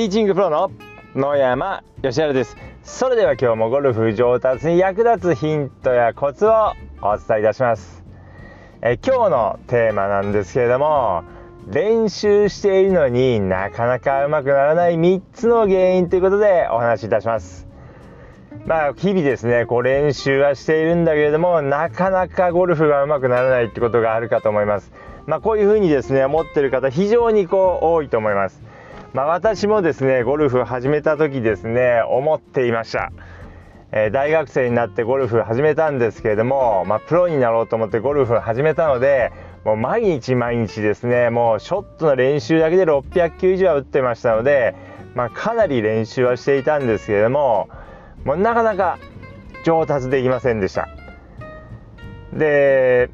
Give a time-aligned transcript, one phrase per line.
[0.00, 0.70] ティーチングプロの
[1.14, 2.56] 野山義晴です。
[2.82, 6.72] それでは今日もゴルフ上達に役立つヒントやコツを
[7.02, 8.02] お伝えいたします。
[8.80, 11.24] え今日のテーマなんですけれども
[11.70, 17.68] 練習しているのになかなかうまくならない3つの原因ということでお話しいたします。
[18.64, 24.92] まあ日々ですねこう練習はしているんだけれどもなかなかゴルフがうまくならないってことがあるかと思います。
[25.26, 28.69] まあ、こういうふうにですね思ってる方非常にこう多いと思います。
[29.12, 33.10] まあ、私もですねゴルフ始めた時ですね思っていました、
[33.90, 39.32] えー、大学生になってゴルフ始めたんですけれども、まあ、プロになろうと思ってゴルフ始めたので
[39.64, 44.76] もう毎日毎日ですねもうショットの練習だけで600球以上は打ってましたので、
[45.16, 47.68] まあ、かなり練習はしていたんですけれども
[48.24, 49.00] もうなかなか
[49.64, 50.88] 上達できませんでした。
[52.32, 53.10] で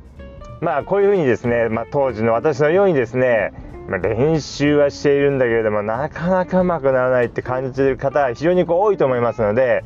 [0.60, 3.52] まあこういうふうにですね、まあ、当時の私のようにですね
[3.88, 9.84] まあ、練習はしているんだけれどもなかなかうまくならないって感じてる方は非常にこう多いと思いますので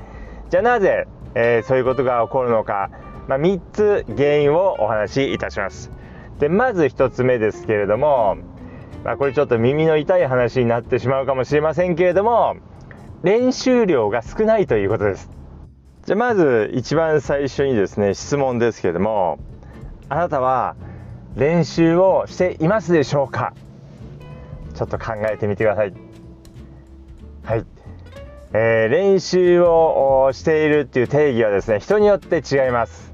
[0.49, 2.91] じゃあなぜ、えー、そういうことが起こるのか、
[3.29, 5.91] まあ、3つ原因をお話しいたします。
[6.39, 8.39] でまず1つ目ですけれども、
[9.05, 12.57] まあ、これちょっと耳の痛い話になってしまうかもしれませんけれども
[13.23, 15.31] 練習量が少ないということです。
[16.07, 19.39] じゃあまず一番最初にですね質問ですけれども
[20.09, 20.75] あなたは
[21.37, 23.53] 練習をしていますでしょうか？
[24.81, 25.93] ちょっと考えてみてください。
[27.45, 27.67] はい。
[28.55, 33.13] えー、練習をしているっていう定義はですね、人によって違います。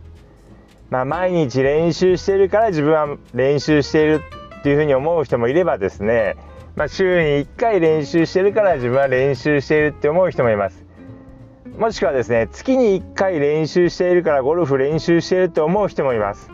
[0.90, 4.20] まあ、毎日練習しているから自分は練習している
[4.60, 6.36] っていうふうに思う人もいればですね、
[6.76, 10.84] まあ、週に1回練習してるから自分は練習しているって思う人もいます。
[11.76, 16.48] もしくはですね、月に1回練習しているからゴルフ練習しているって思う人もいます。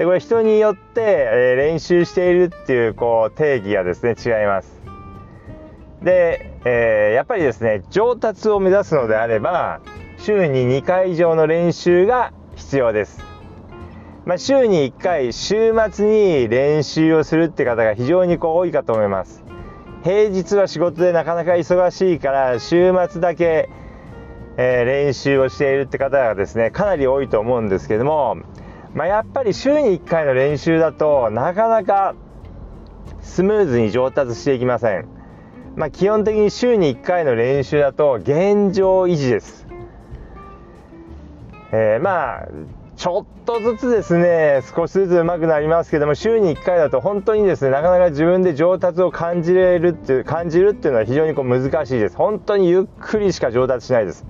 [0.00, 4.80] でこれ人によって、え、練習しているっていうこう定義がですね違います。
[6.02, 9.82] で、えー、やっぱりですね上達を目指すのであれば
[10.16, 13.22] 週に2回以上の練習が必要です、
[14.24, 19.44] まあ、週に1回週末に練習をするって方が非常にこう多いかと思います。
[20.02, 23.68] 平日は仕事でなかなか忙しいから週末だけ、
[24.56, 28.38] えー、練習をしているって方がですねかなり多いと思うんですけども
[28.94, 32.14] まあ、やっぱり週に1回の練習だとなかなか
[33.20, 35.08] スムーズに上達していきません、
[35.76, 39.66] まあ、基本的に週に1回の練習だと現状維持です、
[41.72, 42.48] えー、まあ
[42.96, 52.16] ちょっとずつですね少しずつ上手くなりますけども週に1回だと本当にですねなかなか自分で上達を感じれるっていう感じるっていうのは非常にこう難しいです。
[52.16, 54.26] 本当にゆっくりしか上達しないです。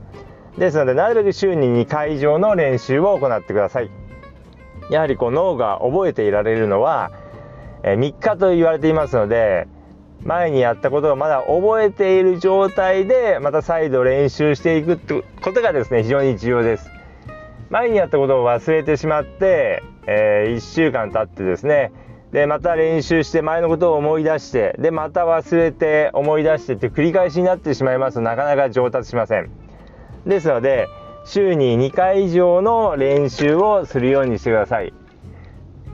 [0.57, 3.91] ですのでなるべく週に2回以上の練習を行ってください。
[4.91, 7.11] やはりこう脳が覚えていられるのは、
[7.83, 9.67] え3日と言われていますので
[10.23, 16.91] 前にやったことをまだ覚えている状態でまた再度練習していくってことがですね非常に重要です。
[17.71, 21.93] 前にやったことを忘れてしまって、えー、1週間経ってですね
[22.33, 29.51] でまた練習して前のことを思い出してでまた忘れて思い出してって繰り返しになってしまいますとなかなか上達しません。
[30.27, 30.89] ですので
[31.25, 34.93] 週に2回以上の練習をするようにしてください。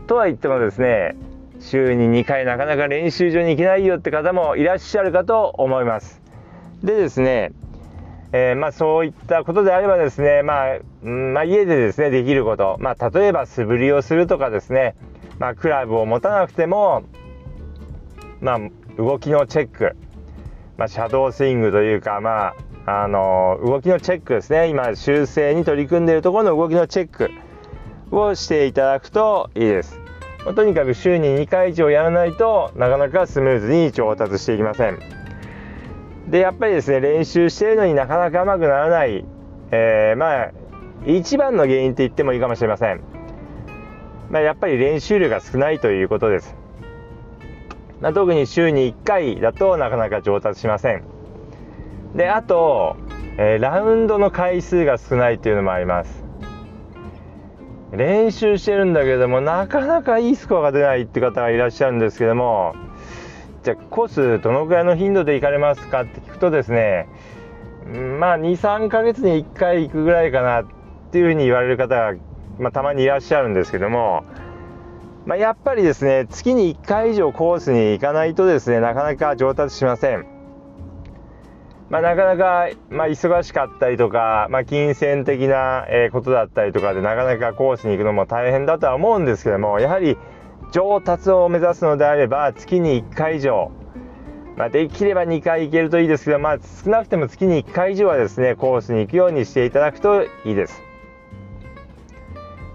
[0.07, 1.17] とは言ってもですね
[1.61, 6.23] 週に2回なかなか練習場に行けないよって方もいらっしゃるかと思います。
[6.83, 7.53] でですね、
[8.33, 14.95] えー、まあ、そういったことであればですね、まあ、まあ、家でですねできること、まあ、例えば素振りをするとかですね、
[15.39, 17.03] まあ、クラブを持たなくても、
[18.41, 18.59] ま、
[18.99, 19.97] 動きのチェック、
[20.77, 22.55] まあ、シャドースイングというか、まあ、
[22.89, 24.69] あの動きのチェックですね。
[24.69, 27.31] 今修正に取り組んでいるところの動きのチェック
[28.13, 30.01] をしていただくといいです。
[30.45, 35.01] まとにかく週に2回以上やらないとなかなかスムーズに上達していきません。
[36.29, 39.25] でやっぱりですね練習しているのになかなかうまくならない、
[39.73, 40.53] えー、まあ
[41.07, 43.01] 一番の原因って言ってもいいかもしれません、
[44.31, 46.57] まあ、やっぱり練習量が少ないということです、
[48.01, 51.16] まあ、特に週に1回だとなかなか上達しません。
[52.17, 52.97] であと、
[53.39, 56.25] えー、ラウンドの回数が少ないっていうのもあります
[57.93, 62.75] 練習してるんだけどもなかなかいいスコアが出ないって方がいらっしゃるんですけども
[63.63, 64.09] じゃあコー
[64.39, 67.07] スどのくらいの頻度で行かれますかって聞くとですね
[68.19, 70.67] まあ23ヶ月に1回行くぐらいかなっ
[71.13, 72.15] ていうふうに言われる方が、
[72.59, 74.25] まあ、たまにいらっしゃるんですけども、
[75.27, 80.36] まあ、やっぱりですね月に1回以上コースに行かないとですねなかなか上達しません。
[81.89, 90.17] まあ、なかなか、まあ、忙しかったりとか、まあ、金銭的な、えことだったりとかでなかなかコースに行くのも大変だとは思うんですけどもやはり
[90.73, 93.71] 上達を目指すのであれば月に1回以上
[94.57, 100.83] まあ、できれば2回行けるといいですけど、まあ、少なくても月に1回以上はですねコースに行くようにしていただくといいです。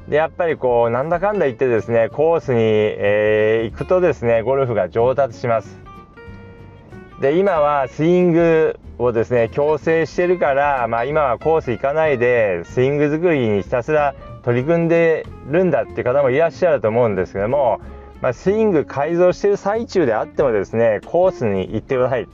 [0.08, 5.80] でやっぱりこうなんだかんだ言ってですねコースに、えー、行くとですねゴルフが上達します。
[7.20, 17.82] で今はスイングをですね強制してるから、まあ、今はコース行かないでスイング作りにひたすら取り組んでるんだっていう方もいらっしゃると思うんですけども、
[18.22, 22.28] まあ、スイング改造してる最中であってもですねコースに行ってください、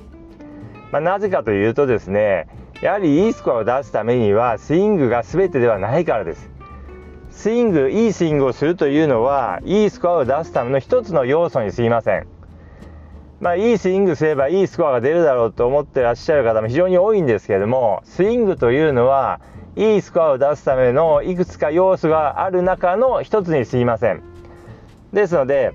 [0.92, 2.48] まあ、なぜかというとですね
[2.82, 6.50] やはりいいスコアを出すためにはスイングが全てではないからです。
[7.32, 12.37] スイングいいスイングをするというのはいいスコアを出すための一つの要素にすぎません。
[13.40, 19.40] まあ、いいスイングすればいいスコアが出るだろうと思ってらっしゃる方も非常に多いんですけれどもスイングというのは
[19.76, 24.24] いいスコアを出すためのいくつか要素がある中の一つにすぎません。
[25.14, 25.74] ですので、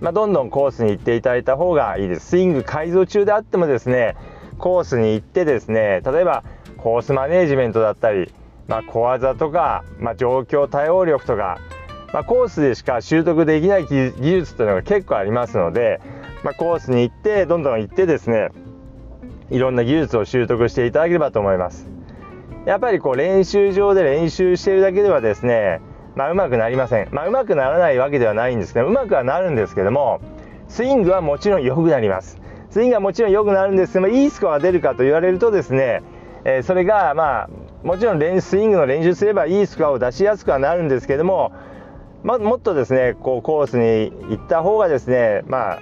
[0.00, 2.28] まあ、どんどんコースに行っていただいた方がいいです。
[2.28, 4.16] スイング改造中であってもですね
[4.56, 6.44] コースに行ってですね例えば
[6.78, 8.32] コースマネージメントだったり、
[8.68, 11.58] まあ、小技とか、まあ、状況対応力とか、
[12.14, 16.00] ま、コースでしか習得できない技術というのが結構ありますので
[16.42, 18.50] まあ、コースに行ってどんどん行ってですね
[19.50, 21.88] いろんな技術を習得していただければと思います。
[22.66, 25.80] やっぱりこう練習場で練習しているだけではですね
[26.18, 30.20] まあ、うまくなりません、まあ、うまくならないわけではないんですけどうまくはなるんですけども
[30.66, 32.38] スイングはもちろん良くなります。
[32.70, 36.02] スイングはもちろん良くなるんですけどもいいスコアが出るかと言われるとですね、
[36.44, 37.50] えー、それがまあ
[37.82, 41.52] もちろん練スイングの練習すればいいスコアを出しやすくはなるんですけども、
[42.22, 45.80] ま、もっとですねこうコースに行った方がですねまあ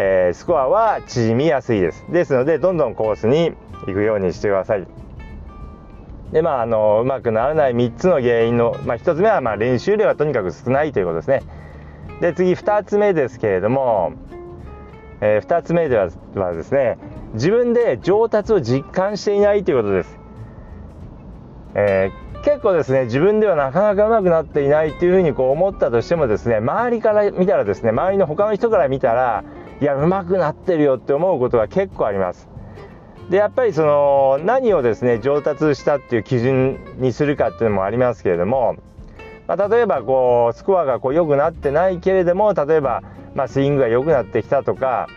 [0.00, 2.04] えー、スコアは縮みやすいです。
[2.08, 3.52] ですのでどんどんコースに
[3.86, 4.86] 行くようにしてください。
[6.30, 11.42] でまああのうまくならない3つの原因の、まあ、1つ目はま練習量がとにかく少ないということですね。
[12.20, 14.12] で次2つ目ですけれども、
[15.20, 16.96] えー、2つ目でははですね
[17.34, 20.18] 自分で上達を実感していないということです、
[21.74, 29.44] えー、結構ですね自分ではなかなかうまくなっていないっていうふうにこう思ったとしてもですね周りから見たらですね周りの他の人から見たら
[29.80, 32.48] いや上手くなってるよって思うことが結構あります。
[33.30, 38.76] でやっぱりその何をですね上達したっていう基準にするかっていうのもありますけれども、
[39.46, 43.02] まあ、例えばこうスコアがこう良くなってないけれども例えば、
[43.34, 45.08] まあ、スイングが良くなってきたとか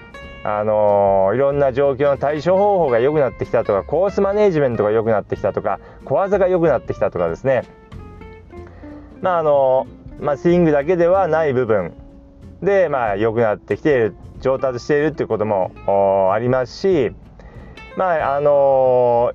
[0.43, 7.63] あのー、いろんな状況の対処方法が良くなってきたとかコースマネージメントが良くなってきたとか小技が良くなってきたとかですね。
[9.21, 11.93] まああのー、まあ、スイングだけではない部分
[12.63, 14.15] でまあ良くなってきている。
[14.41, 15.71] 上達しているっていうことも
[16.33, 17.11] ありますし、
[17.95, 19.33] まああの、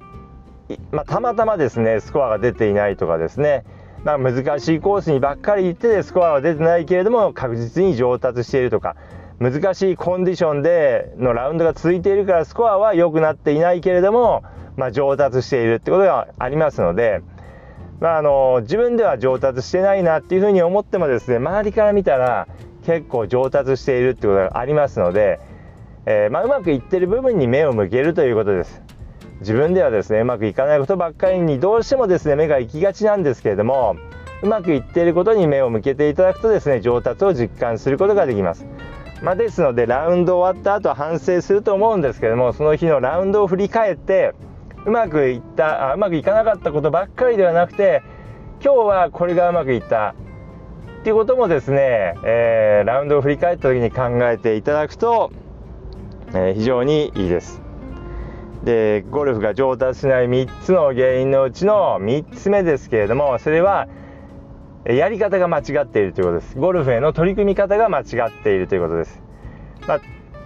[0.91, 3.65] まあ、たまたまですねスコアが出ていないとかですね、
[4.05, 8.97] まあ、難しいコースにばっかり行ってスコアは出てないけれども確実に上達しているとか
[9.39, 14.43] 難しいコンディションでのラウンドが続いているからスコアは良くなっていないけれども、
[14.77, 17.23] まあ、上達しているってことがありますので。
[17.99, 22.47] まあ、あの自分では上達してないなっていうふうに思ってもですね周りから見たら
[22.87, 25.41] 結構上達しているってことがありますので、
[26.07, 28.81] えー、まあ、うまくいってる部分に目を向けるということです。
[29.41, 33.97] 自分ではですねうまくいかないことばっかりにどうしてもですね目が行きがちなんですけれども
[34.43, 38.67] うまくいっていることに目を向けていただくとですね上達を実感することができます。
[39.21, 44.35] まあ、ですのでラウンド終わった後反省すると思うんですけどもその日のラウンドを振り返って
[44.85, 48.03] うまくいったあうまくいかなかったことばっかりではなくて
[48.63, 50.15] 今日はこれがうまくいった。
[51.07, 55.31] っていうこともですね、えー、ラウンドを振り返った時に考えていただくと、
[56.31, 57.63] えー、非常にいいです。
[58.65, 63.87] でゴルフが上達しない3つの原因のうちの3つ目ですけれどもそれは
[64.85, 66.59] やり方が間違っているということです。
[66.59, 69.23] ゴルフへの取り組み方が間違っているということです、
[69.87, 70.01] まあ、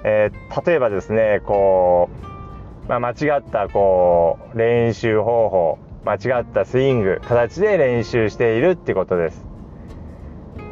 [0.04, 2.10] えー、例えばですねこ
[2.84, 9.49] う、まあ、間違ったこう練習方法間違ったスイング形で練習しているってことです。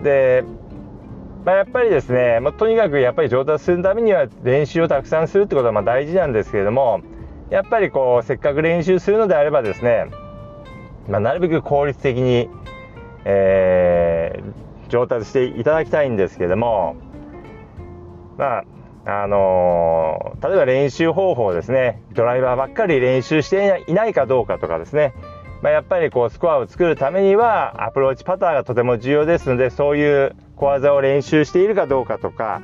[0.02, 0.44] で、
[1.44, 7.00] まあ、やっぱりですね、まあ、とにかくやっぱり上達するためには練習をたくさんするってことはま大事なんですけれども
[7.50, 10.06] やっぱりこうせっかく練習するのであればですね、
[11.08, 12.50] まあ、なるべく効率的に、
[13.24, 16.96] えー、上達していただきたいんですけれども
[18.36, 18.64] まあ
[19.06, 25.14] あのー、例えば練習方法ですねドライバーばっかり練習していないかどうかとかですね
[25.62, 32.62] まあ、やっぱりこうスコアを作るためにはアプローチパターがとても重要ですのでそういう小技を練習しているかどうかとか、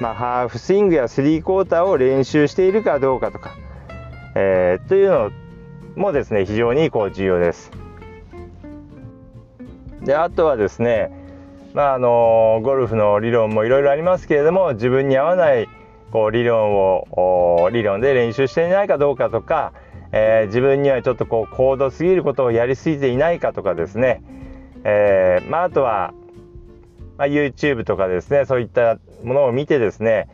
[0.00, 3.54] まあ、ハーフスイングやスリークォーターを練習しているかどうかとか、
[4.34, 5.30] えー、というの
[5.96, 7.70] もですね非常にこう重要です。
[10.02, 11.10] であとはですね、
[11.72, 15.66] まあ、あのゴルフの理論もいろいろありますけれども自分に合わない
[16.12, 19.72] こう理論を理論で練習していないかどうかとか、
[20.16, 24.22] えー、自分にはちょっとこう高度すぎることをやりすぎていないかとかですね、
[24.84, 26.14] えー、まあ、あとは、
[27.18, 30.28] まあ、YouTube とかですねそういったものを見てですね、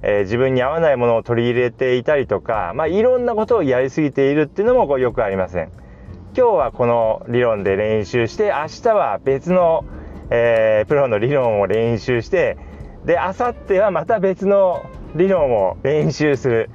[0.00, 5.72] えー、自分に合わないものを取り入れていたりとか、まあ、いろんなことをやりすぎているっていうのもこうよくありません。
[6.34, 9.84] 今日はこの理論で練習して明日は別の、
[10.30, 12.56] えプロの理論を練習して
[13.04, 16.70] で明後日はまた別の理論を練習する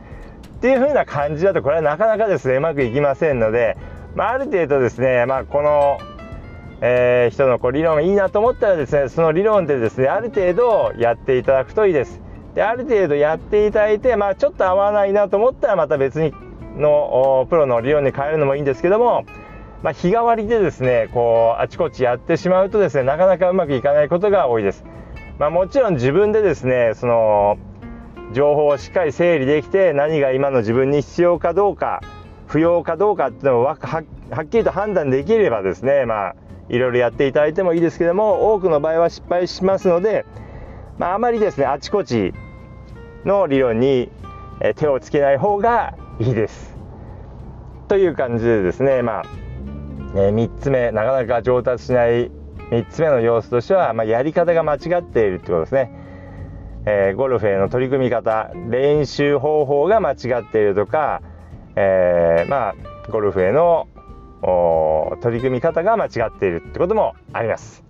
[0.64, 3.76] っていう風な感じだとこれはなかなかですねうまくいきませんので、
[4.16, 5.98] まあ、ある程度ですね、まあ、この、
[6.80, 12.22] えー、人のこう理論がいいなと思ったらですねその理論でですねある程度やっていただくといいです。
[12.56, 16.32] である程度やっていただいて、まあ、ちょっと合わないなと思ったらまた別に
[16.78, 19.26] のプロの理論に変えるのもいいんですけども、
[19.82, 24.86] まあ、日替わりでですねこうあちこちやってしまうとですねなかなかうまくいかないことが多いです。
[25.40, 27.58] まあ、もちろん自分でですねその
[28.32, 32.02] 情報をしっかり整理できて何が今の自分に必要かどうか
[32.48, 36.36] 不要かどうかっていうのをはっきりと判断できればですねまあ
[36.70, 40.26] いろいろやっていただいてもいいですけども多くの場合は失敗しますので、
[40.98, 42.34] まあ、あまりですねあちこち
[43.26, 44.10] の理論に
[44.76, 46.78] 手をつけない方がいいです。
[47.88, 49.24] という感じでですねまあ、
[50.16, 52.32] え3つ目なかなか上達しない
[52.72, 56.03] 3つ目の要素としては、まあ、やり方が間違っているってことですね。
[56.86, 61.22] えー、ゴルフへの取り組み方練習方法が間違っているとか、
[61.76, 62.76] えー、まあ
[63.10, 63.88] ゴルフへの
[65.22, 67.84] 取り組み方が間違っているってこともあります。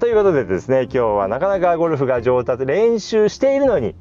[0.00, 3.94] ということでですね今日はなかなかゴルフが上達練習しているのに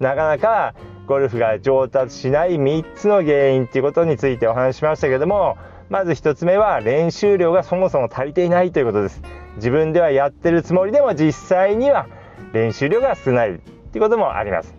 [0.00, 0.74] なかなか
[1.06, 5.58] ゴルフが上達しない3つの原因っていうことについてお話ししましたけども
[5.90, 9.22] まず1つ目は練習量がそもそも足りていないということです。
[9.56, 12.08] 自分ではやってるつもりでも実際には
[12.52, 13.60] 練習量が少ない
[13.94, 14.74] っていうこともあります。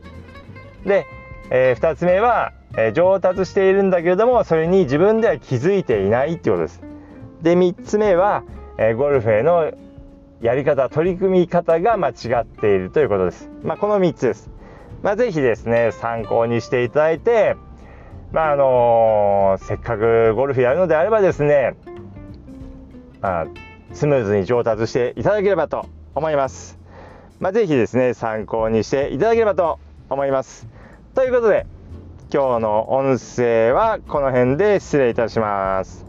[0.85, 1.07] で、
[1.49, 6.81] えー、2つ目は、えー、上達しているんだけれどもそれに自分では気づいていないっていうことです。
[7.41, 8.43] で3つ目は、
[8.77, 9.71] えー、ゴルフへの
[10.41, 13.49] やり方取り組み方が間違っているということです。
[13.63, 14.49] まあ、この3つです。
[15.01, 17.55] まあ、ぜひですね参考にしていただいて、
[18.33, 21.77] まああのせっかくゴルフやるのであればですね、
[23.21, 23.45] まあ、
[23.93, 26.84] スムーズに上達していただければと思います。
[27.39, 30.67] まあ、ぜひですね参考にしていただければと思います。
[31.13, 31.65] ということで
[32.33, 36.04] 今日の音声はこの辺で失礼いたします。